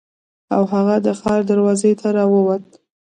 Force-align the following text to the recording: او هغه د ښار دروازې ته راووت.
او 0.55 0.63
هغه 0.73 0.95
د 1.05 1.07
ښار 1.19 1.39
دروازې 1.49 1.91
ته 1.99 2.07
راووت. 2.17 2.65